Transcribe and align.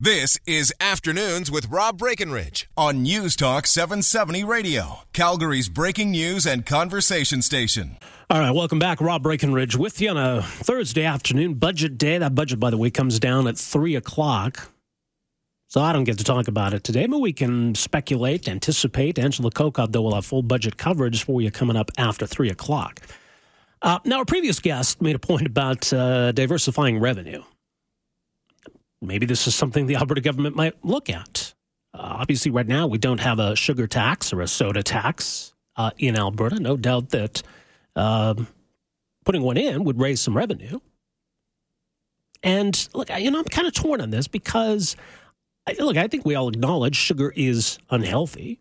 This 0.00 0.40
is 0.44 0.74
Afternoons 0.80 1.52
with 1.52 1.68
Rob 1.70 1.98
Breckenridge 1.98 2.68
on 2.76 3.04
News 3.04 3.36
Talk 3.36 3.64
770 3.64 4.42
Radio, 4.42 5.02
Calgary's 5.12 5.68
breaking 5.68 6.10
news 6.10 6.48
and 6.48 6.66
conversation 6.66 7.40
station. 7.42 7.96
All 8.28 8.40
right, 8.40 8.50
welcome 8.50 8.80
back. 8.80 9.00
Rob 9.00 9.22
Breckenridge 9.22 9.76
with 9.76 10.00
you 10.00 10.10
on 10.10 10.16
a 10.16 10.42
Thursday 10.42 11.04
afternoon, 11.04 11.54
budget 11.54 11.96
day. 11.96 12.18
That 12.18 12.34
budget, 12.34 12.58
by 12.58 12.70
the 12.70 12.76
way, 12.76 12.90
comes 12.90 13.20
down 13.20 13.46
at 13.46 13.56
3 13.56 13.94
o'clock. 13.94 14.72
So 15.68 15.80
I 15.80 15.92
don't 15.92 16.02
get 16.02 16.18
to 16.18 16.24
talk 16.24 16.48
about 16.48 16.74
it 16.74 16.82
today, 16.82 17.06
but 17.06 17.20
we 17.20 17.32
can 17.32 17.76
speculate, 17.76 18.48
anticipate. 18.48 19.16
Angela 19.16 19.52
Kokott, 19.52 19.92
though, 19.92 20.02
will 20.02 20.16
have 20.16 20.26
full 20.26 20.42
budget 20.42 20.76
coverage 20.76 21.22
for 21.22 21.40
you 21.40 21.52
coming 21.52 21.76
up 21.76 21.92
after 21.96 22.26
3 22.26 22.50
o'clock. 22.50 23.00
Uh, 23.80 24.00
now, 24.04 24.18
our 24.18 24.24
previous 24.24 24.58
guest 24.58 25.00
made 25.00 25.14
a 25.14 25.20
point 25.20 25.46
about 25.46 25.92
uh, 25.92 26.32
diversifying 26.32 26.98
revenue 26.98 27.44
maybe 29.04 29.26
this 29.26 29.46
is 29.46 29.54
something 29.54 29.86
the 29.86 29.96
Alberta 29.96 30.20
government 30.20 30.56
might 30.56 30.74
look 30.84 31.08
at. 31.08 31.54
Uh, 31.92 32.16
obviously, 32.18 32.50
right 32.50 32.66
now, 32.66 32.86
we 32.86 32.98
don't 32.98 33.20
have 33.20 33.38
a 33.38 33.54
sugar 33.54 33.86
tax 33.86 34.32
or 34.32 34.40
a 34.40 34.48
soda 34.48 34.82
tax 34.82 35.54
uh, 35.76 35.90
in 35.98 36.16
Alberta. 36.16 36.58
No 36.58 36.76
doubt 36.76 37.10
that 37.10 37.42
uh, 37.94 38.34
putting 39.24 39.42
one 39.42 39.56
in 39.56 39.84
would 39.84 40.00
raise 40.00 40.20
some 40.20 40.36
revenue. 40.36 40.80
And 42.42 42.88
look, 42.94 43.08
you 43.18 43.30
know, 43.30 43.38
I'm 43.38 43.44
kind 43.44 43.66
of 43.66 43.72
torn 43.72 44.00
on 44.00 44.10
this 44.10 44.28
because, 44.28 44.96
look, 45.78 45.96
I 45.96 46.08
think 46.08 46.26
we 46.26 46.34
all 46.34 46.48
acknowledge 46.48 46.96
sugar 46.96 47.32
is 47.34 47.78
unhealthy. 47.90 48.60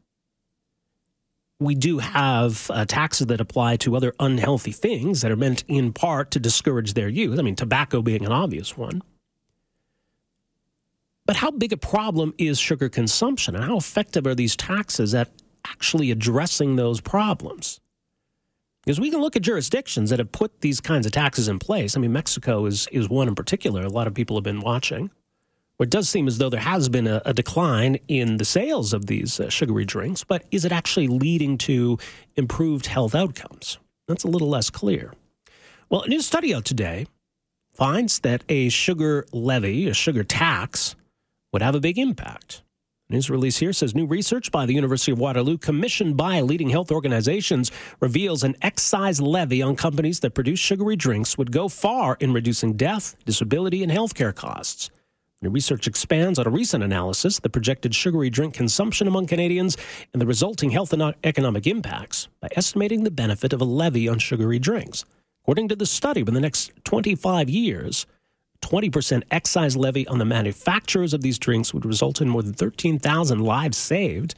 We 1.60 1.76
do 1.76 2.00
have 2.00 2.70
uh, 2.74 2.86
taxes 2.86 3.28
that 3.28 3.42
apply 3.42 3.78
to 3.78 3.96
other 3.96 4.14
unhealthy 4.20 4.72
things 4.72 5.22
that 5.22 5.32
are 5.32 5.36
meant 5.36 5.64
in 5.68 5.92
part 5.92 6.32
to 6.32 6.40
discourage 6.40 6.94
their 6.94 7.10
use. 7.10 7.40
I 7.40 7.42
mean, 7.42 7.56
tobacco 7.56 8.02
being 8.02 8.26
an 8.26 8.32
obvious 8.32 8.78
one. 8.78 9.02
But 11.26 11.38
how 11.38 11.52
big 11.52 11.72
a 11.72 11.78
problem 11.78 12.34
is 12.38 12.60
sugar 12.60 12.90
consumption 12.90 13.56
and 13.56 13.64
how 13.64 13.78
effective 13.78 14.28
are 14.28 14.36
these 14.36 14.56
taxes 14.56 15.16
at 15.16 15.32
actually 15.66 16.12
addressing 16.12 16.76
those 16.76 17.00
problems? 17.00 17.80
Because 18.84 19.00
we 19.00 19.10
can 19.10 19.22
look 19.22 19.38
at 19.38 19.42
jurisdictions 19.42 20.10
that 20.10 20.20
have 20.20 20.34
put 20.34 20.60
these 20.60 20.82
kinds 20.82 21.06
of 21.06 21.14
taxes 21.14 21.48
in 21.48 21.60
place. 21.60 21.96
I 21.96 22.02
mean, 22.02 22.12
Mexico 22.12 22.66
is, 22.66 22.88
is 22.92 23.08
one 23.08 23.30
in 23.30 23.36
particular. 23.36 23.84
A 23.84 23.90
lot 23.90 24.08
of 24.08 24.14
people 24.14 24.36
have 24.36 24.44
been 24.44 24.60
watching. 24.60 25.10
Where 25.78 25.86
it 25.86 25.90
does 25.90 26.10
seem 26.10 26.28
as 26.28 26.38
though 26.38 26.50
there 26.50 26.60
has 26.60 26.90
been 26.90 27.08
a, 27.08 27.22
a 27.26 27.34
decline 27.34 27.98
in 28.08 28.38
the 28.38 28.46
sales 28.46 28.94
of 28.94 29.06
these 29.08 29.40
uh, 29.40 29.50
sugary 29.50 29.86
drinks, 29.86 30.24
but 30.24 30.44
is 30.52 30.66
it 30.66 30.72
actually 30.72 31.08
leading 31.08 31.58
to 31.60 31.98
improved 32.36 32.86
health 32.86 33.16
outcomes? 33.16 33.80
That's 34.08 34.24
a 34.24 34.28
little 34.28 34.50
less 34.50 34.70
clear. 34.70 35.14
Well, 35.90 36.02
a 36.02 36.08
new 36.08 36.22
study 36.22 36.54
out 36.54 36.66
today 36.66 37.08
finds 37.74 38.20
that 38.20 38.44
a 38.50 38.70
sugar 38.70 39.26
levy, 39.32 39.88
a 39.88 39.94
sugar 39.94 40.24
tax, 40.24 40.96
would 41.54 41.62
have 41.62 41.76
a 41.76 41.80
big 41.80 41.98
impact. 41.98 42.64
News 43.10 43.30
release 43.30 43.58
here 43.58 43.74
says 43.74 43.94
new 43.94 44.08
research 44.08 44.52
by 44.52 44.66
the 44.66 44.74
University 44.74 45.12
of 45.12 45.20
Waterloo, 45.20 45.58
commissioned 45.58 46.18
by 46.18 46.42
leading 46.42 46.70
health 46.70 46.92
organizations, 46.92 47.72
reveals 48.00 48.44
an 48.44 48.56
excise 48.62 49.22
levy 49.22 49.62
on 49.62 49.76
companies 49.76 50.22
that 50.22 50.34
produce 50.34 50.60
sugary 50.60 50.96
drinks 50.96 51.38
would 51.38 51.52
go 51.52 51.70
far 51.70 52.18
in 52.20 52.34
reducing 52.34 52.74
death, 52.74 53.16
disability, 53.26 53.84
and 53.84 53.92
healthcare 53.92 54.34
costs. 54.34 54.90
The 55.42 55.50
research 55.50 55.88
expands 55.88 56.40
on 56.40 56.48
a 56.48 56.50
recent 56.50 56.86
analysis 56.86 57.38
that 57.40 57.50
projected 57.50 57.94
sugary 57.94 58.30
drink 58.30 58.54
consumption 58.54 59.08
among 59.10 59.28
Canadians 59.28 59.76
and 60.14 60.22
the 60.22 60.26
resulting 60.26 60.72
health 60.72 60.94
and 60.94 61.14
economic 61.26 61.68
impacts 61.68 62.30
by 62.40 62.48
estimating 62.56 63.04
the 63.04 63.12
benefit 63.12 63.52
of 63.52 63.60
a 63.60 63.66
levy 63.66 64.08
on 64.08 64.20
sugary 64.20 64.58
drinks. 64.58 65.04
According 65.44 65.68
to 65.68 65.76
the 65.76 65.86
study, 65.86 66.22
in 66.22 66.34
the 66.34 66.40
next 66.40 66.72
25 66.86 67.50
years, 67.50 68.06
20% 68.64 69.24
excise 69.30 69.76
levy 69.76 70.08
on 70.08 70.18
the 70.18 70.26
manufacturers 70.26 71.14
of 71.14 71.22
these 71.22 71.38
drinks 71.38 71.74
would 71.74 71.86
result 71.86 72.22
in 72.22 72.30
more 72.30 72.42
than 72.42 72.54
13,000 72.54 73.40
lives 73.40 73.78
saved, 73.78 74.36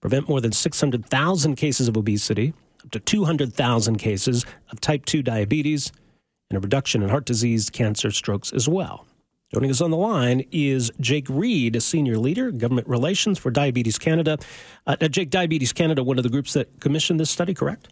prevent 0.00 0.28
more 0.28 0.40
than 0.40 0.52
600,000 0.52 1.54
cases 1.54 1.88
of 1.88 1.96
obesity, 1.96 2.52
up 2.82 2.90
to 2.90 3.00
200,000 3.00 3.96
cases 3.96 4.44
of 4.70 4.80
type 4.80 5.04
2 5.06 5.22
diabetes, 5.22 5.92
and 6.50 6.58
a 6.58 6.60
reduction 6.60 7.02
in 7.02 7.08
heart 7.08 7.24
disease, 7.24 7.70
cancer, 7.70 8.10
strokes 8.10 8.52
as 8.52 8.68
well. 8.68 9.06
Joining 9.54 9.70
us 9.70 9.80
on 9.80 9.92
the 9.92 9.96
line 9.96 10.44
is 10.50 10.90
Jake 10.98 11.26
Reid, 11.28 11.76
a 11.76 11.80
senior 11.80 12.18
leader, 12.18 12.50
government 12.50 12.88
relations 12.88 13.38
for 13.38 13.52
Diabetes 13.52 13.98
Canada. 13.98 14.36
Uh, 14.86 14.96
Jake, 15.08 15.30
Diabetes 15.30 15.72
Canada, 15.72 16.02
one 16.02 16.18
of 16.18 16.24
the 16.24 16.28
groups 16.28 16.54
that 16.54 16.80
commissioned 16.80 17.20
this 17.20 17.30
study, 17.30 17.54
correct? 17.54 17.88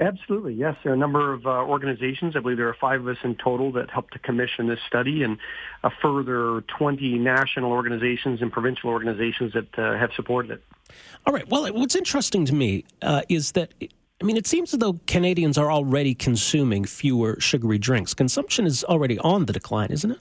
Absolutely, 0.00 0.54
yes. 0.54 0.76
There 0.82 0.92
are 0.92 0.96
a 0.96 0.98
number 0.98 1.32
of 1.32 1.46
uh, 1.46 1.50
organizations. 1.50 2.34
I 2.36 2.40
believe 2.40 2.56
there 2.56 2.68
are 2.68 2.76
five 2.80 3.00
of 3.00 3.08
us 3.08 3.18
in 3.22 3.36
total 3.36 3.70
that 3.72 3.90
helped 3.90 4.12
to 4.14 4.18
commission 4.18 4.66
this 4.66 4.80
study, 4.86 5.22
and 5.22 5.38
a 5.84 5.90
further 6.02 6.62
20 6.78 7.18
national 7.18 7.70
organizations 7.70 8.42
and 8.42 8.50
provincial 8.50 8.90
organizations 8.90 9.52
that 9.52 9.78
uh, 9.78 9.96
have 9.96 10.10
supported 10.16 10.50
it. 10.50 10.64
All 11.26 11.32
right. 11.32 11.48
Well, 11.48 11.72
what's 11.72 11.94
interesting 11.94 12.44
to 12.46 12.54
me 12.54 12.84
uh, 13.02 13.22
is 13.28 13.52
that. 13.52 13.72
I 14.22 14.26
mean, 14.26 14.36
it 14.36 14.46
seems 14.46 14.72
as 14.72 14.78
though 14.78 15.00
Canadians 15.06 15.58
are 15.58 15.70
already 15.70 16.14
consuming 16.14 16.84
fewer 16.84 17.38
sugary 17.40 17.78
drinks. 17.78 18.14
Consumption 18.14 18.64
is 18.64 18.84
already 18.84 19.18
on 19.18 19.46
the 19.46 19.52
decline, 19.52 19.90
isn't 19.90 20.12
it? 20.12 20.18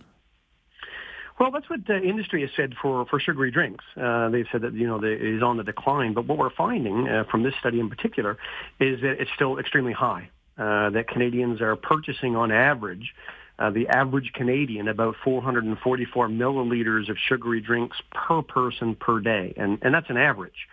Well, 1.39 1.49
that's 1.51 1.69
what 1.69 1.85
the 1.87 2.01
industry 2.01 2.41
has 2.41 2.51
said 2.55 2.75
for, 2.79 3.05
for 3.05 3.19
sugary 3.19 3.49
drinks. 3.51 3.83
Uh, 3.99 4.29
they've 4.29 4.45
said 4.51 4.61
that, 4.61 4.73
you 4.73 4.85
know, 4.85 5.03
it 5.03 5.21
is 5.21 5.41
on 5.41 5.57
the 5.57 5.63
decline. 5.63 6.13
But 6.13 6.27
what 6.27 6.37
we're 6.37 6.51
finding 6.51 7.07
uh, 7.07 7.23
from 7.29 7.43
this 7.43 7.55
study 7.59 7.79
in 7.79 7.89
particular 7.89 8.37
is 8.79 9.01
that 9.01 9.19
it's 9.19 9.31
still 9.35 9.57
extremely 9.57 9.93
high, 9.93 10.29
uh, 10.57 10.91
that 10.91 11.07
Canadians 11.07 11.59
are 11.59 11.75
purchasing 11.75 12.35
on 12.35 12.51
average, 12.51 13.15
uh, 13.57 13.71
the 13.71 13.87
average 13.87 14.31
Canadian, 14.33 14.87
about 14.87 15.15
444 15.23 16.27
milliliters 16.27 17.09
of 17.09 17.17
sugary 17.17 17.61
drinks 17.61 17.97
per 18.11 18.41
person 18.43 18.95
per 18.95 19.19
day. 19.19 19.53
And, 19.57 19.79
and 19.81 19.93
that's 19.93 20.09
an 20.09 20.17
average, 20.17 20.67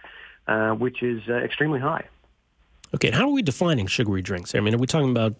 uh, 0.46 0.72
which 0.72 1.02
is 1.02 1.22
uh, 1.28 1.34
extremely 1.34 1.80
high. 1.80 2.04
Okay, 2.94 3.10
how 3.10 3.28
are 3.28 3.32
we 3.32 3.42
defining 3.42 3.86
sugary 3.86 4.20
drinks? 4.20 4.54
I 4.54 4.60
mean, 4.60 4.74
are 4.74 4.78
we 4.78 4.86
talking 4.86 5.10
about, 5.10 5.36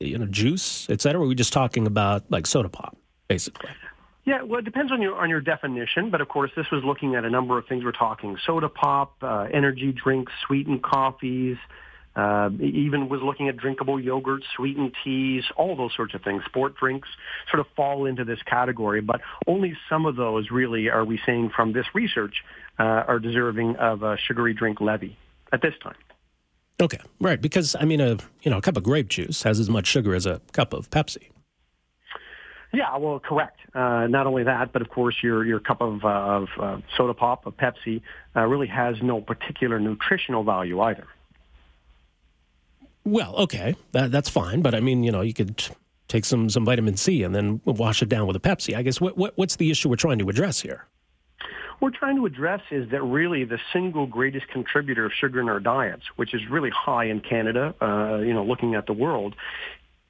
you 0.00 0.18
know, 0.18 0.26
juice, 0.26 0.88
et 0.88 1.00
cetera? 1.00 1.20
Or 1.20 1.24
are 1.24 1.28
we 1.28 1.34
just 1.34 1.52
talking 1.52 1.86
about 1.86 2.24
like 2.30 2.46
soda 2.46 2.68
pop, 2.68 2.96
basically? 3.28 3.70
Yeah, 4.24 4.42
well, 4.42 4.60
it 4.60 4.64
depends 4.64 4.90
on 4.90 5.02
your 5.02 5.16
on 5.16 5.28
your 5.28 5.42
definition, 5.42 6.10
but 6.10 6.20
of 6.22 6.28
course, 6.28 6.50
this 6.56 6.66
was 6.72 6.82
looking 6.82 7.14
at 7.14 7.24
a 7.24 7.30
number 7.30 7.58
of 7.58 7.66
things. 7.66 7.84
We're 7.84 7.92
talking 7.92 8.38
soda 8.46 8.70
pop, 8.70 9.16
uh, 9.22 9.48
energy 9.52 9.92
drinks, 9.92 10.32
sweetened 10.46 10.82
coffees, 10.82 11.58
uh, 12.16 12.48
even 12.60 13.08
was 13.08 13.20
looking 13.22 13.48
at 13.48 13.56
drinkable 13.56 14.00
yogurt, 14.00 14.42
sweetened 14.56 14.92
teas, 15.04 15.44
all 15.56 15.76
those 15.76 15.90
sorts 15.94 16.14
of 16.14 16.22
things. 16.22 16.42
Sport 16.46 16.74
drinks 16.76 17.08
sort 17.50 17.60
of 17.60 17.66
fall 17.76 18.06
into 18.06 18.24
this 18.24 18.38
category, 18.46 19.00
but 19.00 19.20
only 19.46 19.76
some 19.90 20.06
of 20.06 20.16
those 20.16 20.50
really 20.50 20.88
are 20.88 21.04
we 21.04 21.20
seeing 21.26 21.50
from 21.50 21.72
this 21.72 21.86
research 21.92 22.36
uh, 22.78 22.82
are 22.82 23.18
deserving 23.18 23.76
of 23.76 24.02
a 24.02 24.16
sugary 24.16 24.54
drink 24.54 24.80
levy 24.80 25.18
at 25.52 25.60
this 25.60 25.74
time. 25.82 25.96
Okay, 26.80 26.98
right, 27.20 27.40
because 27.40 27.76
I 27.78 27.84
mean, 27.84 28.00
a 28.00 28.16
you 28.42 28.50
know, 28.50 28.58
a 28.58 28.62
cup 28.62 28.76
of 28.76 28.84
grape 28.84 29.08
juice 29.08 29.42
has 29.42 29.60
as 29.60 29.68
much 29.68 29.86
sugar 29.86 30.14
as 30.14 30.24
a 30.24 30.40
cup 30.52 30.72
of 30.72 30.90
Pepsi. 30.90 31.28
Yeah, 32.74 32.96
well, 32.96 33.20
correct. 33.20 33.60
Uh, 33.74 34.06
not 34.08 34.26
only 34.26 34.44
that, 34.44 34.72
but 34.72 34.82
of 34.82 34.88
course, 34.88 35.16
your 35.22 35.44
your 35.44 35.60
cup 35.60 35.80
of, 35.80 36.04
uh, 36.04 36.08
of 36.08 36.48
uh, 36.58 36.78
soda 36.96 37.14
pop, 37.14 37.46
of 37.46 37.56
Pepsi, 37.56 38.02
uh, 38.34 38.40
really 38.46 38.66
has 38.66 38.96
no 39.02 39.20
particular 39.20 39.78
nutritional 39.78 40.42
value 40.42 40.80
either. 40.80 41.06
Well, 43.04 43.36
okay, 43.36 43.76
that, 43.92 44.10
that's 44.10 44.28
fine, 44.28 44.62
but 44.62 44.74
I 44.74 44.80
mean, 44.80 45.04
you 45.04 45.12
know, 45.12 45.20
you 45.20 45.34
could 45.34 45.62
take 46.08 46.24
some 46.24 46.48
some 46.50 46.64
vitamin 46.64 46.96
C 46.96 47.22
and 47.22 47.34
then 47.34 47.60
wash 47.64 48.02
it 48.02 48.08
down 48.08 48.26
with 48.26 48.36
a 48.36 48.40
Pepsi. 48.40 48.76
I 48.76 48.82
guess 48.82 49.00
what, 49.00 49.16
what 49.16 49.36
what's 49.36 49.56
the 49.56 49.70
issue 49.70 49.88
we're 49.88 49.96
trying 49.96 50.18
to 50.18 50.28
address 50.28 50.60
here? 50.60 50.86
We're 51.80 51.90
trying 51.90 52.16
to 52.16 52.26
address 52.26 52.62
is 52.70 52.90
that 52.90 53.02
really 53.02 53.44
the 53.44 53.58
single 53.72 54.06
greatest 54.06 54.48
contributor 54.48 55.04
of 55.04 55.12
sugar 55.12 55.40
in 55.40 55.48
our 55.48 55.60
diets, 55.60 56.04
which 56.16 56.32
is 56.32 56.40
really 56.48 56.70
high 56.70 57.04
in 57.04 57.20
Canada, 57.20 57.74
uh, 57.82 58.18
you 58.18 58.32
know, 58.32 58.44
looking 58.44 58.74
at 58.74 58.86
the 58.86 58.92
world, 58.92 59.34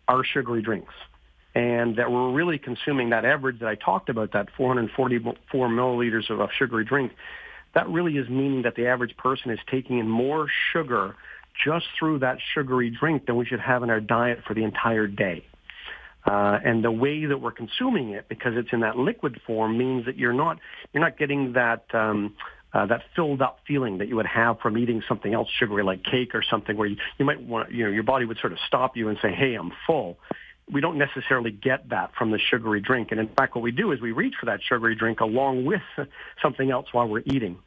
are 0.06 0.22
sugary 0.22 0.62
drinks 0.62 0.92
and 1.54 1.96
that 1.96 2.10
we're 2.10 2.32
really 2.32 2.58
consuming 2.58 3.10
that 3.10 3.24
average 3.24 3.60
that 3.60 3.68
I 3.68 3.76
talked 3.76 4.08
about, 4.08 4.32
that 4.32 4.48
444 4.56 5.68
milliliters 5.68 6.28
of 6.30 6.40
a 6.40 6.48
sugary 6.58 6.84
drink, 6.84 7.12
that 7.74 7.88
really 7.88 8.16
is 8.16 8.28
meaning 8.28 8.62
that 8.62 8.74
the 8.74 8.86
average 8.86 9.16
person 9.16 9.50
is 9.50 9.58
taking 9.70 9.98
in 9.98 10.08
more 10.08 10.48
sugar 10.72 11.14
just 11.64 11.86
through 11.98 12.20
that 12.20 12.38
sugary 12.54 12.90
drink 12.90 13.26
than 13.26 13.36
we 13.36 13.44
should 13.44 13.60
have 13.60 13.82
in 13.82 13.90
our 13.90 14.00
diet 14.00 14.40
for 14.46 14.54
the 14.54 14.64
entire 14.64 15.06
day. 15.06 15.44
Uh, 16.26 16.58
and 16.64 16.82
the 16.82 16.90
way 16.90 17.26
that 17.26 17.38
we're 17.38 17.52
consuming 17.52 18.10
it, 18.10 18.28
because 18.28 18.54
it's 18.56 18.70
in 18.72 18.80
that 18.80 18.96
liquid 18.96 19.40
form, 19.46 19.76
means 19.76 20.06
that 20.06 20.16
you're 20.16 20.32
not 20.32 20.58
you're 20.92 21.02
not 21.02 21.18
getting 21.18 21.52
that 21.52 21.84
um, 21.92 22.34
uh, 22.72 22.86
that 22.86 23.02
filled 23.14 23.42
up 23.42 23.58
feeling 23.66 23.98
that 23.98 24.08
you 24.08 24.16
would 24.16 24.26
have 24.26 24.58
from 24.60 24.78
eating 24.78 25.02
something 25.06 25.34
else 25.34 25.48
sugary 25.58 25.84
like 25.84 26.02
cake 26.02 26.34
or 26.34 26.42
something, 26.42 26.78
where 26.78 26.88
you, 26.88 26.96
you 27.18 27.26
might 27.26 27.42
want 27.42 27.70
you 27.70 27.84
know 27.84 27.90
your 27.90 28.02
body 28.02 28.24
would 28.24 28.38
sort 28.38 28.54
of 28.54 28.58
stop 28.66 28.96
you 28.96 29.10
and 29.10 29.18
say, 29.20 29.32
"Hey, 29.32 29.54
I'm 29.54 29.70
full." 29.86 30.16
We 30.70 30.80
don't 30.80 30.98
necessarily 30.98 31.50
get 31.50 31.90
that 31.90 32.14
from 32.16 32.30
the 32.30 32.38
sugary 32.38 32.80
drink, 32.80 33.10
and 33.10 33.20
in 33.20 33.28
fact, 33.28 33.54
what 33.54 33.62
we 33.62 33.70
do 33.70 33.92
is 33.92 34.00
we 34.00 34.12
reach 34.12 34.34
for 34.40 34.46
that 34.46 34.60
sugary 34.62 34.94
drink 34.94 35.20
along 35.20 35.64
with 35.64 35.82
something 36.42 36.70
else 36.70 36.86
while 36.92 37.06
we're 37.06 37.22
eating. 37.26 37.58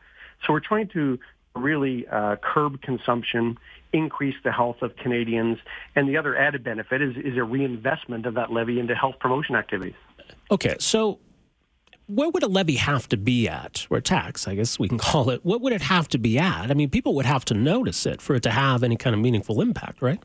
So 0.46 0.54
we're 0.54 0.60
trying 0.60 0.88
to 0.90 1.20
really 1.56 2.08
uh, 2.08 2.38
curb 2.38 2.82
consumption 2.82 3.58
increase 3.94 4.36
the 4.44 4.52
health 4.52 4.82
of 4.82 4.96
Canadians. 4.98 5.58
And 5.96 6.08
the 6.08 6.18
other 6.18 6.36
added 6.36 6.64
benefit 6.64 7.02
is, 7.02 7.16
is 7.18 7.38
a 7.38 7.44
reinvestment 7.44 8.26
of 8.26 8.36
that 8.36 8.52
levy 8.52 8.80
into 8.80 8.96
health 8.96 9.16
promotion 9.20 9.56
activities. 9.56 9.96
Okay, 10.52 10.76
so 10.80 11.20
where 12.08 12.30
would 12.30 12.44
a 12.44 12.48
levy 12.48 12.76
have 12.76 13.08
to 13.10 13.18
be 13.18 13.48
at, 13.48 13.86
or 13.90 14.00
tax, 14.02 14.48
I 14.48 14.56
guess 14.56 14.80
we 14.80 14.88
can 14.88 14.98
call 15.10 15.30
it? 15.30 15.44
What 15.46 15.62
would 15.62 15.74
it 15.74 15.82
have 15.82 16.08
to 16.10 16.18
be 16.18 16.38
at? 16.38 16.70
I 16.72 16.74
mean, 16.74 16.90
people 16.90 17.16
would 17.16 17.26
have 17.26 17.46
to 17.46 17.54
notice 17.54 18.06
it 18.06 18.22
for 18.22 18.36
it 18.36 18.44
to 18.44 18.52
have 18.52 18.84
any 18.84 18.96
kind 18.96 19.14
of 19.14 19.22
meaningful 19.22 19.62
impact, 19.62 20.02
right? 20.02 20.20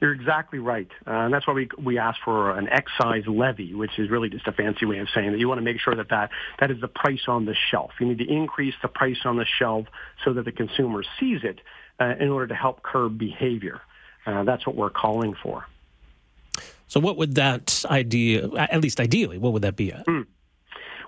You're 0.00 0.12
exactly 0.12 0.58
right. 0.58 0.88
Uh, 1.06 1.10
and 1.10 1.34
that's 1.34 1.46
why 1.46 1.54
we, 1.54 1.68
we 1.78 1.98
ask 1.98 2.18
for 2.24 2.50
an 2.56 2.68
excise 2.68 3.26
levy, 3.26 3.74
which 3.74 3.98
is 3.98 4.10
really 4.10 4.28
just 4.28 4.46
a 4.46 4.52
fancy 4.52 4.86
way 4.86 4.98
of 4.98 5.08
saying 5.14 5.32
that 5.32 5.38
you 5.38 5.48
want 5.48 5.58
to 5.58 5.64
make 5.64 5.80
sure 5.80 5.94
that, 5.94 6.08
that 6.10 6.30
that 6.60 6.70
is 6.70 6.80
the 6.80 6.88
price 6.88 7.22
on 7.28 7.44
the 7.44 7.54
shelf. 7.70 7.92
You 8.00 8.06
need 8.06 8.18
to 8.18 8.28
increase 8.28 8.74
the 8.82 8.88
price 8.88 9.18
on 9.24 9.36
the 9.36 9.46
shelf 9.46 9.86
so 10.24 10.32
that 10.34 10.44
the 10.44 10.52
consumer 10.52 11.04
sees 11.20 11.40
it 11.44 11.60
uh, 12.00 12.14
in 12.18 12.30
order 12.30 12.48
to 12.48 12.54
help 12.54 12.82
curb 12.82 13.18
behavior. 13.18 13.80
Uh, 14.26 14.44
that's 14.44 14.66
what 14.66 14.74
we're 14.74 14.90
calling 14.90 15.34
for. 15.42 15.66
So, 16.86 17.00
what 17.00 17.16
would 17.16 17.36
that 17.36 17.84
idea, 17.86 18.48
at 18.56 18.80
least 18.80 19.00
ideally, 19.00 19.38
what 19.38 19.52
would 19.52 19.62
that 19.62 19.76
be 19.76 19.92
at? 19.92 20.06
Mm. 20.06 20.26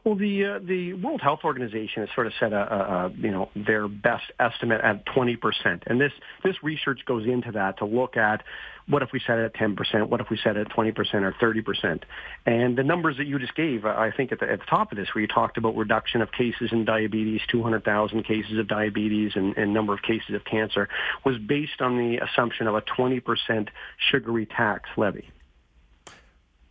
Well, 0.06 0.14
the 0.14 0.44
uh, 0.44 0.58
the 0.64 0.92
World 0.92 1.20
Health 1.20 1.40
Organization 1.42 2.06
has 2.06 2.08
sort 2.14 2.28
of 2.28 2.32
set 2.38 2.52
a, 2.52 2.56
a, 2.56 3.06
a 3.06 3.10
you 3.16 3.32
know 3.32 3.50
their 3.56 3.88
best 3.88 4.22
estimate 4.38 4.80
at 4.80 5.04
20 5.06 5.34
percent, 5.34 5.82
and 5.88 6.00
this 6.00 6.12
this 6.44 6.54
research 6.62 7.00
goes 7.06 7.26
into 7.26 7.50
that 7.50 7.78
to 7.78 7.86
look 7.86 8.16
at 8.16 8.44
what 8.86 9.02
if 9.02 9.08
we 9.12 9.20
set 9.26 9.40
it 9.40 9.46
at 9.46 9.54
10 9.54 9.74
percent, 9.74 10.08
what 10.08 10.20
if 10.20 10.30
we 10.30 10.38
set 10.44 10.56
it 10.56 10.68
at 10.68 10.70
20 10.72 10.92
percent 10.92 11.24
or 11.24 11.34
30 11.40 11.60
percent, 11.62 12.04
and 12.46 12.78
the 12.78 12.84
numbers 12.84 13.16
that 13.16 13.26
you 13.26 13.36
just 13.40 13.56
gave, 13.56 13.84
I 13.84 14.12
think 14.12 14.30
at 14.30 14.38
the, 14.38 14.48
at 14.48 14.60
the 14.60 14.66
top 14.66 14.92
of 14.92 14.96
this, 14.96 15.08
where 15.12 15.22
you 15.22 15.26
talked 15.26 15.58
about 15.58 15.76
reduction 15.76 16.22
of 16.22 16.30
cases 16.30 16.68
in 16.70 16.84
diabetes, 16.84 17.40
200,000 17.50 18.22
cases 18.22 18.60
of 18.60 18.68
diabetes, 18.68 19.32
and, 19.34 19.56
and 19.56 19.74
number 19.74 19.92
of 19.92 20.02
cases 20.02 20.36
of 20.36 20.44
cancer, 20.44 20.88
was 21.24 21.36
based 21.36 21.80
on 21.80 21.98
the 21.98 22.18
assumption 22.18 22.68
of 22.68 22.76
a 22.76 22.80
20 22.80 23.18
percent 23.18 23.70
sugary 24.08 24.46
tax 24.46 24.88
levy. 24.96 25.28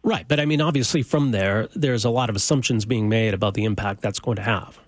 Right. 0.05 0.27
But 0.27 0.39
I 0.39 0.45
mean, 0.45 0.61
obviously, 0.61 1.01
from 1.01 1.31
there, 1.31 1.67
there's 1.75 2.05
a 2.05 2.11
lot 2.11 2.29
of 2.29 2.35
assumptions 2.35 2.85
being 2.85 3.09
made 3.09 3.33
about 3.33 3.55
the 3.55 3.63
impact 3.63 4.01
that's 4.01 4.19
going 4.19 4.35
to 4.35 4.43
have. 4.43 4.79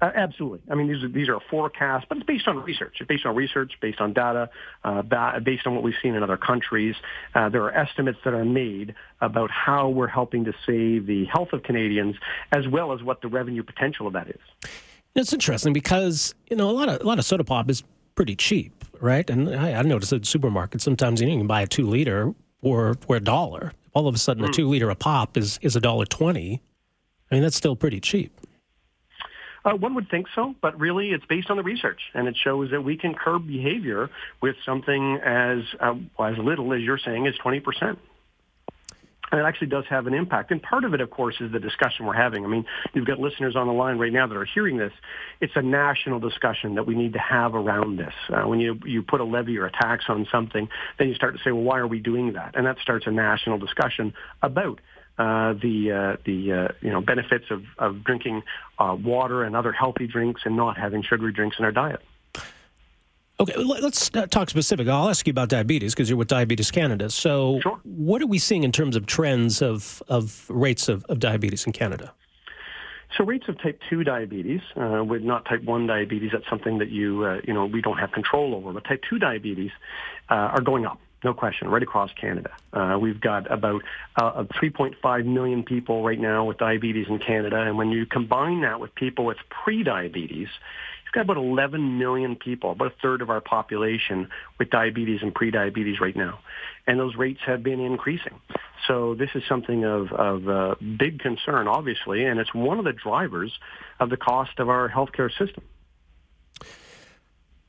Uh, 0.00 0.10
absolutely. 0.14 0.60
I 0.70 0.76
mean, 0.76 0.86
these 0.86 1.02
are, 1.02 1.08
these 1.08 1.28
are 1.28 1.40
forecasts, 1.50 2.06
but 2.08 2.16
it's 2.18 2.26
based 2.26 2.46
on 2.46 2.62
research. 2.62 2.98
It's 3.00 3.08
based 3.08 3.26
on 3.26 3.34
research, 3.34 3.72
based 3.82 4.00
on 4.00 4.12
data, 4.12 4.48
uh, 4.84 5.02
based 5.40 5.66
on 5.66 5.74
what 5.74 5.82
we've 5.82 5.96
seen 6.00 6.14
in 6.14 6.22
other 6.22 6.36
countries. 6.36 6.94
Uh, 7.34 7.48
there 7.48 7.62
are 7.64 7.72
estimates 7.72 8.18
that 8.24 8.32
are 8.32 8.44
made 8.44 8.94
about 9.20 9.50
how 9.50 9.88
we're 9.88 10.06
helping 10.06 10.44
to 10.44 10.52
save 10.64 11.06
the 11.06 11.24
health 11.26 11.52
of 11.52 11.64
Canadians, 11.64 12.14
as 12.52 12.68
well 12.68 12.92
as 12.92 13.02
what 13.02 13.20
the 13.22 13.28
revenue 13.28 13.64
potential 13.64 14.06
of 14.06 14.12
that 14.12 14.28
is. 14.28 14.70
It's 15.16 15.32
interesting 15.32 15.72
because 15.72 16.36
you 16.48 16.56
know 16.56 16.70
a 16.70 16.72
lot 16.72 16.88
of 16.88 17.00
a 17.00 17.04
lot 17.04 17.18
of 17.18 17.24
soda 17.24 17.42
pop 17.42 17.68
is 17.68 17.82
pretty 18.14 18.36
cheap, 18.36 18.84
right? 19.00 19.28
And 19.28 19.54
I, 19.54 19.72
I 19.72 19.82
noticed 19.82 20.12
at 20.12 20.22
supermarkets 20.22 20.82
sometimes 20.82 21.20
you, 21.20 21.26
know, 21.26 21.32
you 21.32 21.40
can 21.40 21.48
buy 21.48 21.62
a 21.62 21.66
two 21.66 21.86
liter 21.86 22.32
for 22.62 22.94
for 23.06 23.16
a 23.16 23.20
dollar 23.20 23.72
all 23.92 24.08
of 24.08 24.14
a 24.14 24.18
sudden 24.18 24.42
mm. 24.42 24.46
a 24.46 24.48
hmm. 24.48 24.52
two 24.52 24.68
liter 24.68 24.90
of 24.90 24.98
pop 24.98 25.36
is 25.36 25.58
is 25.62 25.76
a 25.76 25.80
dollar 25.80 26.04
twenty. 26.04 26.62
I 27.30 27.36
mean, 27.36 27.42
that's 27.42 27.56
still 27.56 27.76
pretty 27.76 28.00
cheap. 28.00 28.40
Uh, 29.64 29.74
one 29.74 29.94
would 29.94 30.08
think 30.08 30.26
so, 30.34 30.54
but 30.62 30.78
really 30.80 31.10
it's 31.10 31.24
based 31.26 31.50
on 31.50 31.56
the 31.56 31.62
research, 31.62 32.00
and 32.14 32.26
it 32.26 32.36
shows 32.42 32.70
that 32.70 32.82
we 32.82 32.96
can 32.96 33.14
curb 33.14 33.46
behavior 33.46 34.10
with 34.40 34.56
something 34.64 35.18
as 35.24 35.58
uh, 35.80 35.94
as 36.18 36.38
little 36.38 36.72
as 36.72 36.80
you're 36.80 36.98
saying 36.98 37.26
as 37.26 37.34
20 37.36 37.60
percent. 37.60 37.98
And 39.30 39.40
it 39.40 39.44
actually 39.44 39.68
does 39.68 39.84
have 39.88 40.06
an 40.06 40.14
impact. 40.14 40.50
And 40.50 40.62
part 40.62 40.84
of 40.84 40.92
it, 40.94 41.00
of 41.00 41.10
course, 41.10 41.36
is 41.40 41.52
the 41.52 41.60
discussion 41.60 42.06
we're 42.06 42.14
having. 42.14 42.44
I 42.44 42.48
mean, 42.48 42.64
you've 42.94 43.06
got 43.06 43.20
listeners 43.20 43.54
on 43.56 43.66
the 43.66 43.72
line 43.72 43.98
right 43.98 44.12
now 44.12 44.26
that 44.26 44.36
are 44.36 44.44
hearing 44.44 44.76
this. 44.76 44.92
It's 45.40 45.52
a 45.54 45.62
national 45.62 46.18
discussion 46.18 46.74
that 46.74 46.86
we 46.86 46.94
need 46.94 47.12
to 47.12 47.20
have 47.20 47.54
around 47.54 47.98
this. 47.98 48.14
Uh, 48.28 48.48
when 48.48 48.60
you, 48.60 48.78
you 48.84 49.02
put 49.02 49.20
a 49.20 49.24
levy 49.24 49.56
or 49.58 49.66
a 49.66 49.72
tax 49.72 50.04
on 50.08 50.26
something, 50.32 50.68
then 50.98 51.08
you 51.08 51.14
start 51.14 51.36
to 51.36 51.42
say, 51.44 51.52
well, 51.52 51.62
why 51.62 51.78
are 51.78 51.86
we 51.86 52.00
doing 52.00 52.32
that? 52.32 52.56
And 52.56 52.66
that 52.66 52.78
starts 52.82 53.06
a 53.06 53.10
national 53.10 53.58
discussion 53.58 54.14
about 54.42 54.80
uh, 55.18 55.52
the 55.52 55.92
uh, 55.92 56.16
the 56.24 56.52
uh, 56.52 56.68
you 56.80 56.90
know 56.90 57.02
benefits 57.02 57.44
of 57.50 57.62
of 57.78 58.02
drinking 58.04 58.42
uh, 58.78 58.96
water 58.98 59.44
and 59.44 59.54
other 59.54 59.70
healthy 59.70 60.06
drinks 60.06 60.40
and 60.46 60.56
not 60.56 60.78
having 60.78 61.02
sugary 61.02 61.32
drinks 61.32 61.56
in 61.58 61.64
our 61.66 61.72
diet. 61.72 62.00
Okay, 63.40 63.56
let's 63.56 64.10
talk 64.10 64.50
specific. 64.50 64.86
I'll 64.86 65.08
ask 65.08 65.26
you 65.26 65.30
about 65.30 65.48
diabetes 65.48 65.94
because 65.94 66.10
you're 66.10 66.18
with 66.18 66.28
Diabetes 66.28 66.70
Canada. 66.70 67.08
So, 67.08 67.58
sure. 67.62 67.80
what 67.84 68.20
are 68.20 68.26
we 68.26 68.38
seeing 68.38 68.64
in 68.64 68.70
terms 68.70 68.96
of 68.96 69.06
trends 69.06 69.62
of, 69.62 70.02
of 70.08 70.44
rates 70.50 70.90
of, 70.90 71.06
of 71.06 71.20
diabetes 71.20 71.64
in 71.64 71.72
Canada? 71.72 72.12
So 73.16 73.24
rates 73.24 73.46
of 73.48 73.60
type 73.60 73.80
2 73.88 74.04
diabetes, 74.04 74.60
uh, 74.76 75.02
with 75.02 75.22
not 75.22 75.46
type 75.46 75.64
1 75.64 75.86
diabetes, 75.86 76.30
that's 76.32 76.48
something 76.48 76.78
that 76.78 76.90
you, 76.90 77.24
uh, 77.24 77.40
you 77.44 77.54
know, 77.54 77.66
we 77.66 77.80
don't 77.80 77.98
have 77.98 78.12
control 78.12 78.54
over, 78.54 78.72
but 78.72 78.84
type 78.84 79.02
2 79.08 79.18
diabetes 79.18 79.70
uh, 80.28 80.34
are 80.34 80.60
going 80.60 80.84
up. 80.84 81.00
No 81.22 81.34
question, 81.34 81.68
right 81.68 81.82
across 81.82 82.10
Canada. 82.18 82.50
Uh, 82.72 82.96
we've 83.00 83.20
got 83.20 83.50
about 83.52 83.82
uh, 84.16 84.44
3.5 84.44 85.26
million 85.26 85.64
people 85.64 86.02
right 86.02 86.18
now 86.18 86.44
with 86.44 86.56
diabetes 86.56 87.08
in 87.08 87.18
Canada, 87.18 87.60
and 87.60 87.76
when 87.76 87.90
you 87.90 88.06
combine 88.06 88.62
that 88.62 88.80
with 88.80 88.94
people 88.94 89.26
with 89.26 89.36
pre-diabetes, 89.50 90.48
We've 91.10 91.26
got 91.26 91.32
about 91.32 91.42
11 91.42 91.98
million 91.98 92.36
people, 92.36 92.70
about 92.70 92.92
a 92.92 92.94
third 93.02 93.20
of 93.20 93.30
our 93.30 93.40
population 93.40 94.28
with 94.60 94.70
diabetes 94.70 95.22
and 95.22 95.34
prediabetes 95.34 95.98
right 95.98 96.14
now. 96.14 96.38
And 96.86 97.00
those 97.00 97.16
rates 97.16 97.40
have 97.46 97.64
been 97.64 97.80
increasing. 97.80 98.40
So 98.86 99.16
this 99.16 99.30
is 99.34 99.42
something 99.48 99.84
of, 99.84 100.12
of 100.12 100.48
uh, 100.48 100.74
big 100.78 101.18
concern, 101.18 101.66
obviously, 101.66 102.24
and 102.24 102.38
it's 102.38 102.54
one 102.54 102.78
of 102.78 102.84
the 102.84 102.92
drivers 102.92 103.52
of 103.98 104.08
the 104.08 104.16
cost 104.16 104.60
of 104.60 104.68
our 104.68 104.88
healthcare 104.88 105.36
system. 105.36 105.64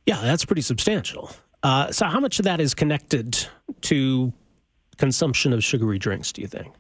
Yeah, 0.06 0.22
that's 0.22 0.46
pretty 0.46 0.62
substantial. 0.62 1.32
Uh, 1.64 1.92
so 1.92 2.08
how 2.08 2.20
much 2.20 2.40
of 2.40 2.46
that 2.46 2.60
is 2.60 2.74
connected 2.74 3.48
to 3.82 4.34
consumption 4.98 5.54
of 5.54 5.64
sugary 5.64 6.00
drinks, 6.00 6.32
do 6.32 6.42
you 6.42 6.48
think? 6.48 6.74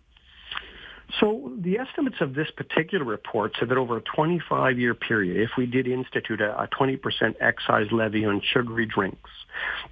So 1.19 1.51
the 1.59 1.77
estimates 1.77 2.17
of 2.21 2.35
this 2.35 2.49
particular 2.51 3.03
report 3.03 3.53
said 3.59 3.69
that 3.69 3.77
over 3.77 3.97
a 3.97 4.01
25-year 4.01 4.93
period, 4.95 5.37
if 5.37 5.51
we 5.57 5.65
did 5.65 5.87
institute 5.87 6.39
a, 6.39 6.63
a 6.63 6.67
20% 6.67 7.35
excise 7.39 7.91
levy 7.91 8.25
on 8.25 8.41
sugary 8.53 8.85
drinks, 8.85 9.29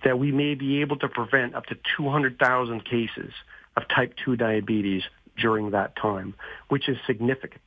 that 0.03 0.17
we 0.17 0.31
may 0.31 0.55
be 0.55 0.81
able 0.81 0.95
to 0.97 1.09
prevent 1.09 1.55
up 1.55 1.65
to 1.67 1.77
200,000 1.97 2.85
cases 2.85 3.33
of 3.75 3.83
type 3.89 4.13
2 4.23 4.37
diabetes 4.37 5.03
during 5.37 5.71
that 5.71 5.95
time, 5.95 6.33
which 6.69 6.87
is 6.87 6.97
significant. 7.05 7.61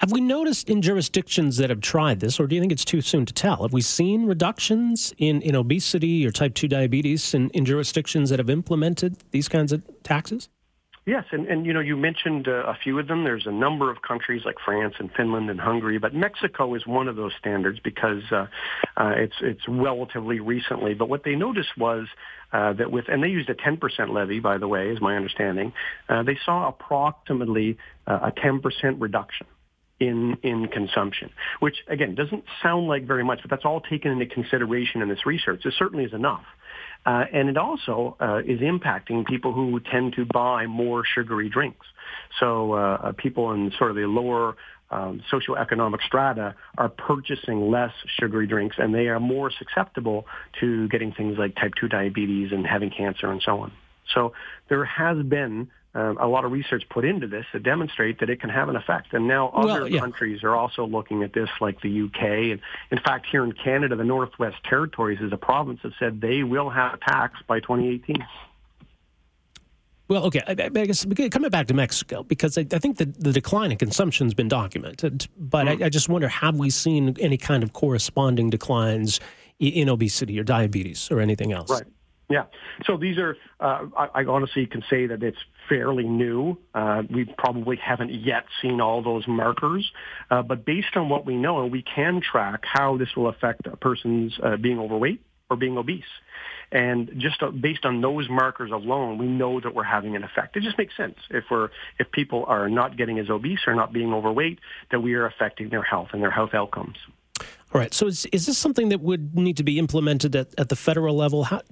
Have 0.00 0.12
we 0.12 0.20
noticed 0.20 0.68
in 0.68 0.82
jurisdictions 0.82 1.56
that 1.56 1.70
have 1.70 1.80
tried 1.80 2.20
this, 2.20 2.38
or 2.38 2.46
do 2.46 2.54
you 2.54 2.60
think 2.60 2.70
it's 2.70 2.84
too 2.84 3.00
soon 3.00 3.24
to 3.24 3.32
tell? 3.32 3.62
Have 3.62 3.72
we 3.72 3.80
seen 3.80 4.26
reductions 4.26 5.14
in, 5.16 5.40
in 5.40 5.56
obesity 5.56 6.26
or 6.26 6.30
type 6.30 6.52
2 6.52 6.68
diabetes 6.68 7.32
in, 7.32 7.48
in 7.50 7.64
jurisdictions 7.64 8.28
that 8.28 8.38
have 8.38 8.50
implemented 8.50 9.16
these 9.30 9.48
kinds 9.48 9.72
of 9.72 9.82
taxes? 10.02 10.50
Yes, 11.06 11.24
and, 11.30 11.46
and 11.46 11.64
you 11.64 11.72
know 11.72 11.80
you 11.80 11.96
mentioned 11.96 12.46
uh, 12.46 12.64
a 12.66 12.74
few 12.74 12.98
of 12.98 13.06
them. 13.06 13.24
There's 13.24 13.46
a 13.46 13.52
number 13.52 13.90
of 13.90 14.02
countries 14.02 14.42
like 14.44 14.56
France 14.62 14.96
and 14.98 15.10
Finland 15.12 15.48
and 15.48 15.60
Hungary, 15.60 15.98
but 15.98 16.12
Mexico 16.12 16.74
is 16.74 16.84
one 16.84 17.06
of 17.06 17.14
those 17.14 17.32
standards 17.38 17.78
because 17.78 18.24
uh, 18.32 18.48
uh, 18.96 19.12
it's 19.16 19.36
it's 19.40 19.62
relatively 19.68 20.40
recently. 20.40 20.94
But 20.94 21.08
what 21.08 21.22
they 21.22 21.36
noticed 21.36 21.78
was 21.78 22.08
uh, 22.52 22.72
that 22.72 22.90
with 22.90 23.04
and 23.08 23.22
they 23.22 23.28
used 23.28 23.48
a 23.48 23.54
10% 23.54 23.78
levy, 24.12 24.40
by 24.40 24.58
the 24.58 24.66
way, 24.66 24.90
is 24.90 25.00
my 25.00 25.14
understanding. 25.14 25.72
Uh, 26.08 26.24
they 26.24 26.36
saw 26.44 26.68
approximately 26.68 27.78
uh, 28.08 28.18
a 28.24 28.32
10% 28.32 28.60
reduction 28.98 29.46
in 29.98 30.36
in 30.42 30.68
consumption, 30.68 31.30
which 31.60 31.76
again 31.88 32.14
doesn't 32.14 32.44
sound 32.62 32.86
like 32.86 33.06
very 33.06 33.24
much, 33.24 33.40
but 33.42 33.50
that's 33.50 33.64
all 33.64 33.80
taken 33.80 34.12
into 34.12 34.26
consideration 34.26 35.02
in 35.02 35.08
this 35.08 35.24
research. 35.24 35.64
It 35.64 35.74
certainly 35.78 36.04
is 36.04 36.12
enough. 36.12 36.44
Uh, 37.04 37.24
and 37.32 37.48
it 37.48 37.56
also 37.56 38.16
uh, 38.20 38.38
is 38.44 38.60
impacting 38.60 39.24
people 39.24 39.52
who 39.52 39.78
tend 39.78 40.14
to 40.14 40.24
buy 40.24 40.66
more 40.66 41.04
sugary 41.04 41.48
drinks. 41.48 41.86
So 42.40 42.72
uh, 42.72 42.76
uh 42.76 43.12
people 43.12 43.52
in 43.52 43.72
sort 43.78 43.90
of 43.90 43.96
the 43.96 44.06
lower 44.06 44.56
um, 44.90 45.22
socioeconomic 45.32 46.02
strata 46.06 46.54
are 46.78 46.88
purchasing 46.88 47.70
less 47.70 47.92
sugary 48.20 48.46
drinks, 48.46 48.76
and 48.78 48.94
they 48.94 49.08
are 49.08 49.20
more 49.20 49.50
susceptible 49.50 50.26
to 50.60 50.88
getting 50.88 51.12
things 51.12 51.38
like 51.38 51.54
type 51.56 51.72
2 51.80 51.88
diabetes 51.88 52.52
and 52.52 52.66
having 52.66 52.90
cancer 52.90 53.30
and 53.30 53.42
so 53.42 53.60
on. 53.60 53.72
So 54.14 54.32
there 54.68 54.84
has 54.84 55.24
been 55.24 55.68
um, 55.96 56.18
a 56.18 56.26
lot 56.26 56.44
of 56.44 56.52
research 56.52 56.84
put 56.90 57.06
into 57.06 57.26
this 57.26 57.46
to 57.52 57.58
demonstrate 57.58 58.20
that 58.20 58.28
it 58.28 58.38
can 58.38 58.50
have 58.50 58.68
an 58.68 58.76
effect. 58.76 59.14
And 59.14 59.26
now 59.26 59.48
other 59.48 59.80
well, 59.80 59.88
yeah. 59.88 60.00
countries 60.00 60.44
are 60.44 60.54
also 60.54 60.86
looking 60.86 61.22
at 61.22 61.32
this, 61.32 61.48
like 61.58 61.80
the 61.80 62.02
UK. 62.02 62.22
And 62.22 62.60
in 62.90 62.98
fact, 62.98 63.26
here 63.30 63.42
in 63.44 63.52
Canada, 63.52 63.96
the 63.96 64.04
Northwest 64.04 64.56
Territories 64.68 65.20
as 65.24 65.32
a 65.32 65.38
province 65.38 65.80
have 65.84 65.94
said 65.98 66.20
they 66.20 66.42
will 66.42 66.68
have 66.68 66.94
a 66.94 66.98
tax 66.98 67.40
by 67.46 67.60
2018. 67.60 68.26
Well, 70.08 70.24
okay. 70.24 70.42
I, 70.46 70.50
I, 70.50 70.84
guess 70.84 71.06
coming 71.30 71.50
back 71.50 71.66
to 71.68 71.74
Mexico, 71.74 72.22
because 72.22 72.58
I, 72.58 72.66
I 72.72 72.78
think 72.78 72.98
the, 72.98 73.06
the 73.06 73.32
decline 73.32 73.72
in 73.72 73.78
consumption 73.78 74.26
has 74.26 74.34
been 74.34 74.48
documented, 74.48 75.26
but 75.38 75.66
mm. 75.66 75.82
I, 75.82 75.86
I, 75.86 75.88
just 75.88 76.10
wonder 76.10 76.28
have 76.28 76.56
we 76.56 76.68
seen 76.68 77.16
any 77.18 77.38
kind 77.38 77.62
of 77.62 77.72
corresponding 77.72 78.50
declines 78.50 79.18
in 79.58 79.88
obesity 79.88 80.38
or 80.38 80.44
diabetes 80.44 81.10
or 81.10 81.20
anything 81.20 81.52
else? 81.52 81.70
Right. 81.70 81.84
Yeah. 82.28 82.44
So 82.84 82.96
these 82.96 83.18
are, 83.18 83.36
uh, 83.60 83.86
I, 83.96 84.22
I, 84.22 84.24
honestly 84.24 84.66
can 84.66 84.84
say 84.90 85.06
that 85.06 85.22
it's 85.22 85.38
fairly 85.68 86.04
new. 86.04 86.56
Uh, 86.74 87.02
we 87.10 87.24
probably 87.38 87.76
haven't 87.76 88.12
yet 88.12 88.44
seen 88.62 88.80
all 88.80 89.02
those 89.02 89.26
markers, 89.26 89.90
uh, 90.30 90.42
but 90.42 90.64
based 90.64 90.96
on 90.96 91.08
what 91.08 91.26
we 91.26 91.36
know, 91.36 91.66
we 91.66 91.82
can 91.82 92.20
track 92.20 92.64
how 92.64 92.96
this 92.96 93.08
will 93.16 93.28
affect 93.28 93.66
a 93.66 93.76
person's 93.76 94.38
uh, 94.42 94.56
being 94.56 94.78
overweight 94.78 95.22
or 95.48 95.56
being 95.56 95.78
obese. 95.78 96.04
And 96.72 97.12
just 97.18 97.42
uh, 97.42 97.50
based 97.50 97.84
on 97.84 98.00
those 98.00 98.28
markers 98.28 98.72
alone, 98.72 99.18
we 99.18 99.26
know 99.26 99.60
that 99.60 99.74
we're 99.74 99.84
having 99.84 100.16
an 100.16 100.24
effect. 100.24 100.56
It 100.56 100.62
just 100.62 100.76
makes 100.78 100.96
sense. 100.96 101.16
If 101.30 101.44
we're, 101.50 101.68
if 101.98 102.10
people 102.10 102.44
are 102.48 102.68
not 102.68 102.96
getting 102.96 103.18
as 103.18 103.30
obese 103.30 103.60
or 103.66 103.74
not 103.74 103.92
being 103.92 104.12
overweight, 104.12 104.58
that 104.90 105.00
we 105.00 105.14
are 105.14 105.26
affecting 105.26 105.68
their 105.68 105.82
health 105.82 106.08
and 106.12 106.22
their 106.22 106.30
health 106.30 106.54
outcomes. 106.54 106.96
All 107.72 107.80
right. 107.80 107.94
So 107.94 108.06
is, 108.06 108.26
is 108.26 108.46
this 108.46 108.58
something 108.58 108.88
that 108.88 109.00
would 109.00 109.36
need 109.36 109.56
to 109.58 109.62
be 109.62 109.78
implemented 109.78 110.34
at, 110.34 110.48
at 110.58 110.68
the 110.68 110.76
federal 110.76 111.14
level? 111.14 111.44
How, 111.44 111.62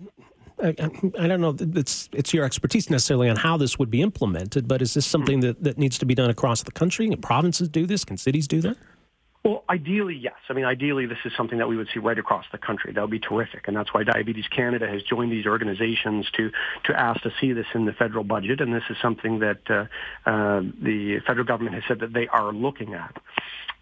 I, 0.64 0.74
I, 1.18 1.28
don't 1.28 1.40
know. 1.42 1.54
It's 1.58 2.08
it's 2.12 2.32
your 2.32 2.44
expertise 2.44 2.88
necessarily 2.88 3.28
on 3.28 3.36
how 3.36 3.58
this 3.58 3.78
would 3.78 3.90
be 3.90 4.00
implemented, 4.00 4.66
but 4.66 4.80
is 4.80 4.94
this 4.94 5.04
something 5.04 5.40
that, 5.40 5.62
that 5.62 5.76
needs 5.76 5.98
to 5.98 6.06
be 6.06 6.14
done 6.14 6.30
across 6.30 6.62
the 6.62 6.72
country? 6.72 7.08
Can 7.08 7.20
provinces 7.20 7.68
do 7.68 7.86
this? 7.86 8.04
Can 8.04 8.16
cities 8.16 8.48
do 8.48 8.62
that? 8.62 8.76
Well, 9.44 9.62
ideally, 9.68 10.16
yes. 10.16 10.36
I 10.48 10.54
mean, 10.54 10.64
ideally, 10.64 11.04
this 11.04 11.18
is 11.26 11.32
something 11.36 11.58
that 11.58 11.68
we 11.68 11.76
would 11.76 11.88
see 11.92 12.00
right 12.00 12.18
across 12.18 12.46
the 12.50 12.56
country. 12.56 12.94
That 12.94 13.02
would 13.02 13.10
be 13.10 13.18
terrific, 13.18 13.68
and 13.68 13.76
that's 13.76 13.92
why 13.92 14.02
Diabetes 14.02 14.46
Canada 14.48 14.88
has 14.88 15.02
joined 15.02 15.30
these 15.32 15.44
organizations 15.44 16.26
to 16.38 16.50
to 16.84 16.98
ask 16.98 17.20
to 17.22 17.30
see 17.38 17.52
this 17.52 17.66
in 17.74 17.84
the 17.84 17.92
federal 17.92 18.24
budget. 18.24 18.62
And 18.62 18.72
this 18.72 18.84
is 18.88 18.96
something 19.02 19.40
that 19.40 19.60
uh, 19.68 19.84
uh, 20.24 20.60
the 20.82 21.20
federal 21.26 21.44
government 21.44 21.74
has 21.74 21.84
said 21.86 22.00
that 22.00 22.14
they 22.14 22.26
are 22.28 22.54
looking 22.54 22.94
at. 22.94 23.20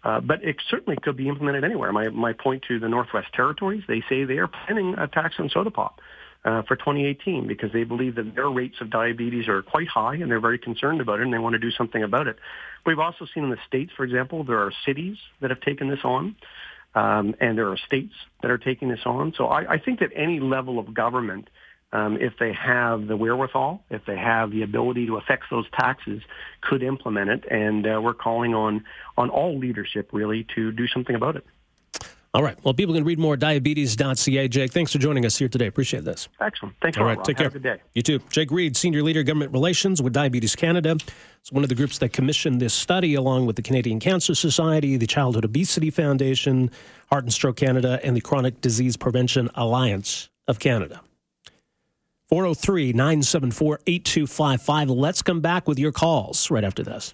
Uh, 0.03 0.19
but 0.19 0.43
it 0.43 0.57
certainly 0.69 0.97
could 1.01 1.15
be 1.15 1.29
implemented 1.29 1.63
anywhere. 1.63 1.93
My 1.93 2.09
my 2.09 2.33
point 2.33 2.65
to 2.67 2.77
the 2.77 2.89
Northwest 2.89 3.31
Territories, 3.33 3.83
they 3.87 4.03
say 4.09 4.25
they 4.25 4.39
are 4.39 4.49
planning 4.49 4.95
a 4.97 5.07
tax 5.07 5.35
on 5.39 5.49
soda 5.49 5.71
pop 5.71 6.01
uh, 6.45 6.61
for 6.63 6.75
2018 6.75 7.47
because 7.47 7.71
they 7.71 7.83
believe 7.83 8.15
that 8.15 8.35
their 8.35 8.49
rates 8.49 8.75
of 8.81 8.89
diabetes 8.89 9.47
are 9.47 9.61
quite 9.61 9.87
high 9.87 10.15
and 10.15 10.29
they're 10.29 10.39
very 10.39 10.59
concerned 10.59 11.01
about 11.01 11.19
it 11.19 11.23
and 11.23 11.33
they 11.33 11.37
want 11.37 11.53
to 11.53 11.59
do 11.59 11.71
something 11.71 12.03
about 12.03 12.27
it. 12.27 12.37
We've 12.85 12.99
also 12.99 13.25
seen 13.33 13.45
in 13.45 13.49
the 13.49 13.57
states, 13.67 13.91
for 13.95 14.03
example, 14.03 14.43
there 14.43 14.59
are 14.59 14.71
cities 14.85 15.17
that 15.39 15.49
have 15.51 15.61
taken 15.61 15.89
this 15.89 16.01
on. 16.03 16.35
Um, 16.95 17.33
and 17.39 17.57
there 17.57 17.69
are 17.69 17.77
states 17.77 18.13
that 18.43 18.51
are 18.51 18.59
taking 18.59 18.89
this 18.89 18.99
on. 19.05 19.33
So 19.35 19.47
I, 19.47 19.73
I 19.73 19.79
think 19.79 19.99
that 20.01 20.11
any 20.15 20.39
level 20.39 20.77
of 20.77 20.93
government, 20.93 21.49
um, 21.91 22.17
if 22.21 22.33
they 22.39 22.53
have 22.53 23.07
the 23.07 23.17
wherewithal, 23.17 23.83
if 23.89 24.05
they 24.05 24.15
have 24.15 24.51
the 24.51 24.61
ability 24.61 25.07
to 25.07 25.17
affect 25.17 25.45
those 25.49 25.65
taxes, 25.73 26.21
could 26.61 26.83
implement 26.83 27.31
it. 27.31 27.45
And 27.49 27.87
uh, 27.87 27.99
we're 27.99 28.13
calling 28.13 28.53
on 28.53 28.83
on 29.17 29.31
all 29.31 29.57
leadership 29.57 30.09
really 30.11 30.45
to 30.53 30.71
do 30.71 30.87
something 30.87 31.15
about 31.15 31.35
it. 31.35 31.45
All 32.35 32.41
right. 32.41 32.57
Well, 32.63 32.73
people 32.73 32.95
can 32.95 33.03
read 33.03 33.19
more 33.19 33.35
at 33.35 33.39
diabetes.ca. 33.39 34.47
Jake, 34.47 34.71
thanks 34.71 34.91
for 34.91 34.97
joining 34.97 35.23
us 35.23 35.37
here 35.37 35.47
today. 35.47 35.67
Appreciate 35.67 36.03
this. 36.03 36.29
Excellent. 36.41 36.75
Thanks 36.81 36.97
All 36.97 37.03
right. 37.05 37.23
Take 37.23 37.37
Have 37.37 37.51
care. 37.51 37.61
good 37.61 37.63
day. 37.63 37.81
You 37.93 38.01
too. 38.01 38.19
Jake 38.31 38.49
Reed, 38.49 38.75
Senior 38.75 39.03
Leader, 39.03 39.21
Government 39.21 39.51
Relations 39.51 40.01
with 40.01 40.13
Diabetes 40.13 40.55
Canada. 40.55 40.97
It's 41.41 41.51
one 41.51 41.61
of 41.61 41.69
the 41.69 41.75
groups 41.75 41.99
that 41.99 42.09
commissioned 42.11 42.59
this 42.59 42.73
study 42.73 43.13
along 43.13 43.45
with 43.45 43.55
the 43.55 43.61
Canadian 43.61 43.99
Cancer 43.99 44.33
Society, 44.33 44.97
the 44.97 45.05
Childhood 45.05 45.45
Obesity 45.45 45.91
Foundation, 45.91 46.71
Heart 47.11 47.25
and 47.25 47.33
Stroke 47.33 47.57
Canada, 47.57 47.99
and 48.03 48.15
the 48.15 48.21
Chronic 48.21 48.61
Disease 48.61 48.97
Prevention 48.97 49.51
Alliance 49.53 50.29
of 50.47 50.57
Canada. 50.57 51.01
403 52.29 52.93
974 52.93 53.79
8255. 53.85 54.89
Let's 54.89 55.21
come 55.21 55.39
back 55.39 55.67
with 55.67 55.77
your 55.77 55.91
calls 55.91 56.49
right 56.49 56.63
after 56.63 56.81
this. 56.81 57.13